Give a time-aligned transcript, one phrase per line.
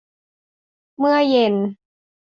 [0.97, 1.55] เมื่อเย็น